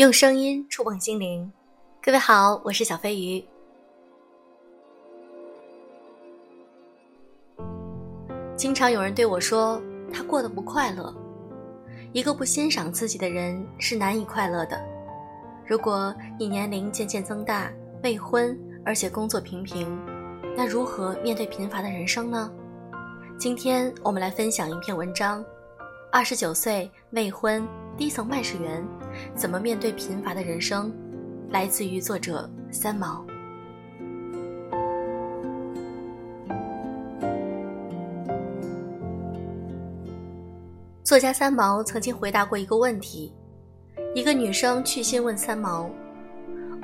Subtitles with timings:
[0.00, 1.52] 用声音触碰心灵，
[2.02, 3.44] 各位好，我是小飞鱼。
[8.56, 9.78] 经常有人对我说，
[10.10, 11.14] 他过得不快乐。
[12.14, 14.82] 一个不欣赏自己的人是难以快乐的。
[15.66, 17.70] 如果你年龄渐渐增大，
[18.02, 19.86] 未婚，而且工作平平，
[20.56, 22.50] 那如何面对贫乏的人生呢？
[23.38, 25.44] 今天我们来分享一篇文章：
[26.12, 27.66] 二十九岁未婚。
[27.96, 28.82] 低层办事员
[29.34, 30.90] 怎么面对贫乏的人生？
[31.50, 33.22] 来自于作者三毛。
[41.04, 43.34] 作家三毛曾经回答过一个问题：
[44.14, 45.90] 一个女生去信问三毛：“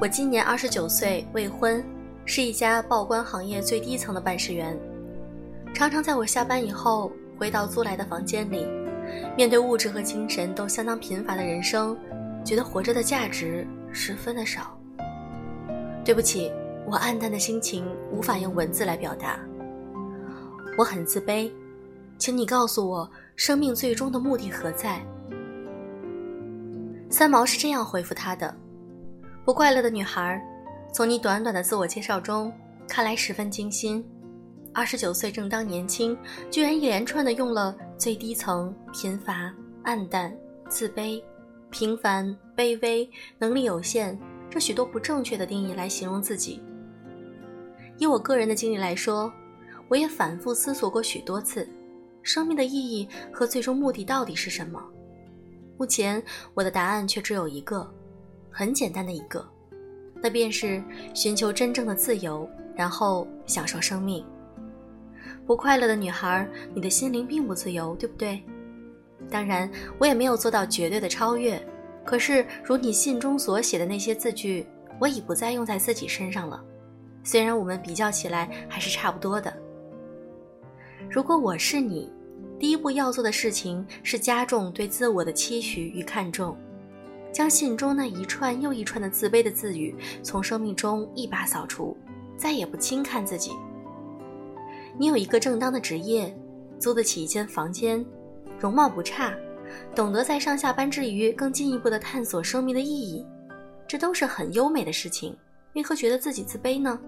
[0.00, 1.84] 我今年二十九岁，未婚，
[2.24, 4.78] 是一家报关行业最低层的办事员，
[5.74, 8.66] 常常在我下班以后回到租来的房间里。”
[9.36, 11.96] 面对物质和精神都相当贫乏的人生，
[12.44, 14.78] 觉得活着的价值十分的少。
[16.04, 16.52] 对不起，
[16.86, 19.38] 我暗淡的心情无法用文字来表达。
[20.76, 21.50] 我很自卑，
[22.18, 25.00] 请你告诉我，生命最终的目的何在？
[27.08, 28.54] 三毛是这样回复他的：
[29.44, 30.42] 不快乐的女孩，
[30.92, 32.52] 从你短短的自我介绍中
[32.88, 34.04] 看来十分精心。
[34.74, 36.16] 二十九岁正当年轻，
[36.50, 40.36] 居然一连串的用了最低层、贫乏、暗淡、
[40.68, 41.22] 自卑、
[41.70, 43.08] 平凡、卑微、
[43.38, 44.18] 能力有限
[44.50, 46.60] 这许多不正确的定义来形容自己。
[47.98, 49.32] 以我个人的经历来说，
[49.86, 51.64] 我也反复思索过许多次，
[52.24, 54.82] 生命的意义和最终目的到底是什么？
[55.78, 56.20] 目前
[56.54, 57.88] 我的答案却只有一个，
[58.50, 59.48] 很简单的一个，
[60.16, 60.82] 那便是
[61.14, 64.26] 寻求真正的自由，然后享受生命。
[65.46, 68.42] 不快乐的女孩，你的心灵并不自由，对不对？
[69.30, 71.60] 当然，我也没有做到绝对的超越。
[72.04, 74.66] 可是，如你信中所写的那些字句，
[75.00, 76.62] 我已不再用在自己身上了。
[77.24, 79.52] 虽然我们比较起来还是差不多的。
[81.08, 82.12] 如果我是你，
[82.58, 86.56] 第一步要做的事情是加重对自我的期许与看重，
[87.32, 91.96] 将信中那一串又一串的自卑的字语从生命中一把扫除，
[92.36, 93.52] 再也不轻看自己。
[94.98, 96.34] 你有一个正当的职业，
[96.78, 98.04] 租得起一间房间，
[98.58, 99.34] 容貌不差，
[99.94, 103.26] 懂得在上下班之余更进一步的探索生命的意义，
[103.86, 105.36] 这都是很优美的事情。
[105.74, 106.98] 为何觉得自己自卑呢？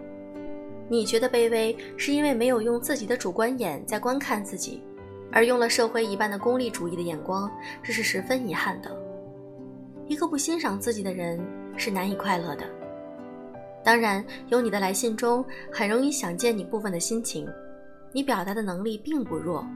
[0.89, 4.83] 你觉得卑微，是因为没有用自己的主观眼在观看自己，
[5.31, 7.51] 而用了社会一般的功利主义的眼光，
[7.83, 8.91] 这是十分遗憾的。
[10.07, 11.39] 一个不欣赏自己的人
[11.77, 12.65] 是难以快乐的。
[13.83, 17.47] 当然，有你的来信中，很容易想见你部分的心情。
[18.15, 19.67] 你表达的能力并不弱，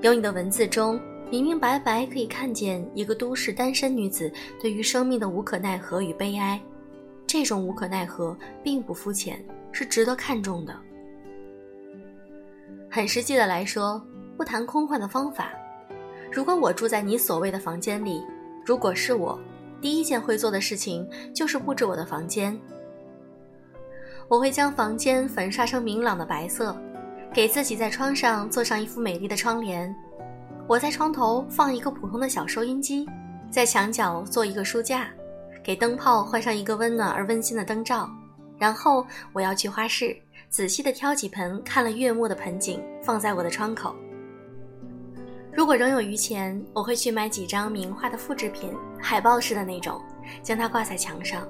[0.00, 4.32] 有你的文字中明明白白可以看见一个都市单身女子
[4.62, 6.62] 对于生命的无可奈何与悲哀，
[7.26, 10.72] 这种无可奈何并不肤浅，是值得看重的。
[12.88, 14.00] 很实际的来说，
[14.36, 15.50] 不谈空幻的方法，
[16.30, 18.22] 如果我住在你所谓的房间里，
[18.64, 19.36] 如果是我，
[19.80, 21.04] 第一件会做的事情
[21.34, 22.56] 就是布置我的房间，
[24.28, 26.80] 我会将房间粉刷成明朗的白色。
[27.36, 29.94] 给自己在窗上做上一副美丽的窗帘，
[30.66, 33.06] 我在窗头放一个普通的小收音机，
[33.50, 35.10] 在墙角做一个书架，
[35.62, 38.08] 给灯泡换上一个温暖而温馨的灯罩，
[38.56, 40.16] 然后我要去花市，
[40.48, 43.94] 仔细的挑几盆看了悦目的盆景放在我的窗口。
[45.52, 50.00] 如果仍有余钱，我会去买几张名画的复制品，海报式的那种，
[50.42, 51.46] 将它挂在墙上。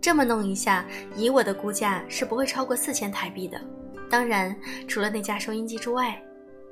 [0.00, 3.60] 这么弄一下，以我的估价是不会超过四千台币的。
[4.10, 6.20] 当然，除了那架收音机之外，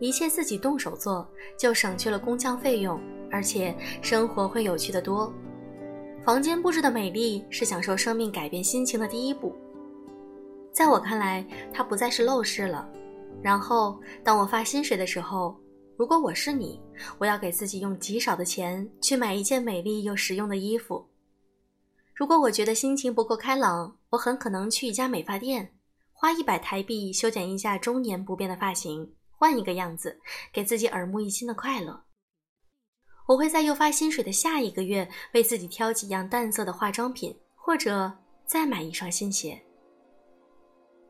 [0.00, 1.26] 一切自己动手做，
[1.58, 5.32] 就省去了工匠费用，而且生活会有趣的多。
[6.24, 9.54] 房间布置的美丽是享受生命、改变心情的第一步。
[10.72, 12.88] 在我看来，它不再是陋室了。
[13.42, 15.56] 然后，当我发薪水的时候，
[15.96, 16.80] 如果我是你，
[17.18, 21.06] 我要给自己用极少的钱去买一件美丽又实用的衣服。
[22.14, 25.70] 如果我觉得心情不够开朗，我很可能去一家美发店。
[26.18, 30.18] 花一百台币修剪一下中年不变的发型，换一个样子，
[30.50, 32.04] 给自己耳目一新的快乐。
[33.28, 38.10] 我会在又发薪水的下一个月，为自己挑几样淡色的化妆品，或者
[38.46, 39.60] 再买一双新鞋。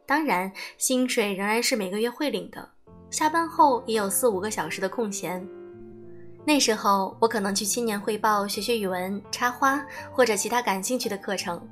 [0.05, 2.69] 当然，薪水仍然是每个月会领的，
[3.09, 5.47] 下班后也有四五个小时的空闲。
[6.45, 11.65] 那时候，我可能去青年汇报学学语文、插花或者其他感兴趣的课程。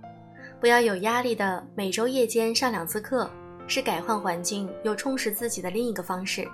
[0.64, 3.28] 不要有压力的每周夜间上两次课，
[3.66, 6.48] 是改换环境又充实自己的另一个方式。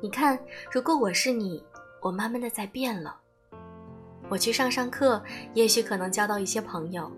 [0.00, 0.36] 你看，
[0.72, 1.62] 如果我是你，
[2.02, 3.16] 我慢慢的在变了。
[4.28, 5.22] 我去上上课，
[5.54, 7.08] 也许可能交到一些朋友。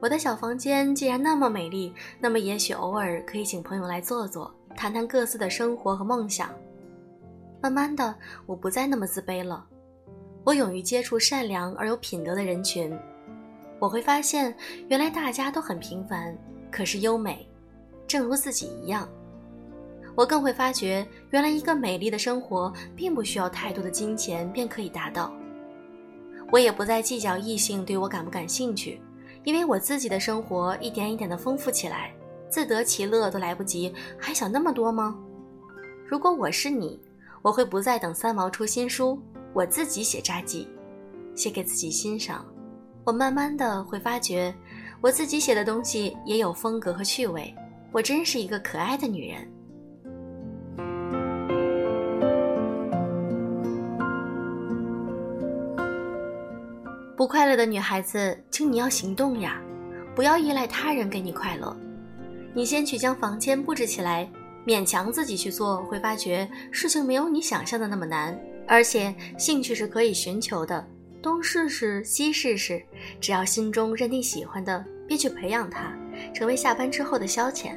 [0.00, 6.50] 我的小房间既然那么美丽，那么也许偶尔可以请朋友来坐坐，谈谈各自的生活和梦想。
[7.62, 8.14] 慢慢的，
[8.44, 9.64] 我不再那么自卑了。
[10.44, 12.94] 我勇于接触善良而有品德的人群，
[13.82, 14.54] 我会发现，
[14.86, 16.38] 原来大家都很平凡，
[16.70, 17.44] 可是优美，
[18.06, 19.08] 正如自己一样。
[20.14, 25.32] 我更会发觉，原来一个美丽的生活，并不需要太多的金钱便可以达到。
[26.52, 29.00] 我也不再计较异性对我感不感兴趣，
[29.42, 32.14] 因为我自己的生活一点一点的丰富起来，
[32.48, 35.18] 自得其乐都来不及，还想那么多吗？
[36.06, 37.00] 如果我是你，
[37.42, 39.20] 我会不再等三毛出新书。
[39.52, 40.68] 我自己写札记，
[41.34, 42.46] 写给自己欣赏。
[43.04, 44.54] 我慢慢的会发觉，
[45.00, 47.52] 我自己写的东西也有风格和趣味。
[47.90, 49.48] 我真是一个可爱的女人。
[57.16, 59.60] 不快乐的女孩子，请你要行动呀！
[60.14, 61.76] 不要依赖他人给你快乐。
[62.54, 64.30] 你先去将房间布置起来，
[64.66, 68.38] 勉强自己去做，会发觉事情没有你想象的那么难。
[68.68, 70.86] 而且兴趣是可以寻求的，
[71.22, 72.82] 东试试西试试，
[73.20, 75.96] 只要心中认定喜欢的，便去培养它，
[76.34, 77.76] 成为下班之后的消遣。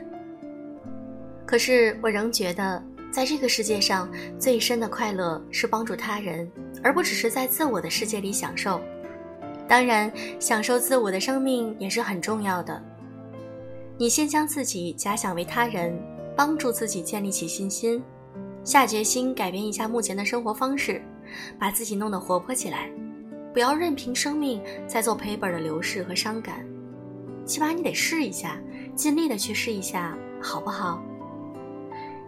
[1.46, 6.52] 可是我仍觉得，在这个世界上最深的快乐是帮助他人，
[6.82, 8.82] 而不只是在自我的世界里享受。
[9.68, 12.84] 当然，享受自我的生命也是很重要的。
[13.98, 15.96] 你先将自己假想为他人，
[16.36, 18.04] 帮助自己建立起信心。
[18.64, 21.00] 下决心改变一下目前的生活方式，
[21.60, 22.90] 把自己弄得活泼起来，
[23.56, 26.68] 不要任凭生命在做赔本的流逝和伤感。
[27.46, 28.60] 起码你得试一下，
[28.96, 31.02] 尽力的去试一下，好不好？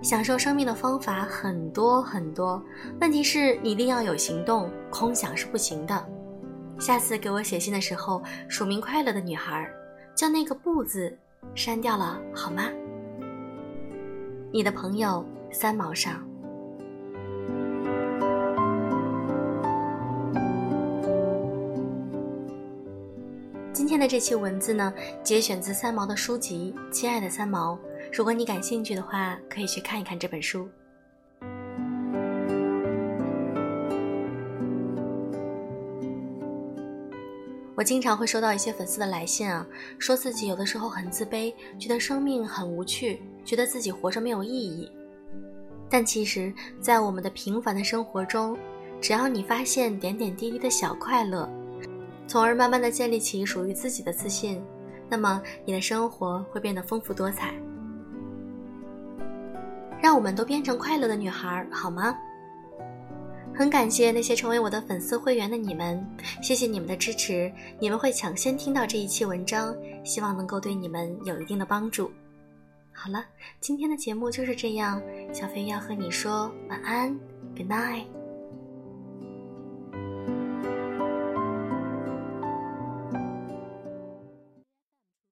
[0.01, 2.63] 享受生命的方法很多很多，
[3.01, 6.09] 问题是你一定要有行动，空想是不行的。
[6.79, 9.69] 下次给我写信的时候，署名快乐的女孩，
[10.15, 11.13] 将那个不字
[11.53, 12.69] 删掉了，好吗？
[14.53, 16.26] 你的朋友三毛上。
[23.77, 24.91] 今天的这期文字呢，
[25.21, 27.75] 节选自三毛的书籍《亲爱的三毛》。
[28.11, 30.67] 如果你感兴趣的话，可以去看一看这本书。
[37.75, 39.63] 我经常会收到一些粉丝的来信啊，
[39.99, 44.91] 说自己有的时候很自卑，觉得生命很无趣，觉得自己活着没有意义。
[45.87, 46.51] 但其实，
[46.81, 48.57] 在我们的平凡的生活中，
[48.99, 51.47] 只要你发现点点滴滴的小快乐。
[52.27, 54.61] 从而慢慢的建立起属于自己的自信，
[55.09, 57.53] 那么你的生活会变得丰富多彩。
[60.01, 62.15] 让我们都变成快乐的女孩，好吗？
[63.55, 66.05] 很感谢那些成为我的粉丝会员的你们，
[66.43, 72.11] 谢谢你们的支持，你们会抢先听到这一期文章，希望能够对你们有一定的帮助。
[72.93, 73.25] 好了，
[73.59, 75.01] 今天的节目就是这样，
[75.33, 77.17] 小飞要和你说晚安
[77.55, 78.16] ，Good night。